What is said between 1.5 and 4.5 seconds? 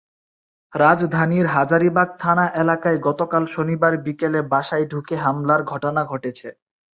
হাজারীবাগ থানা এলাকায় গতকাল শনিবার বিকেলে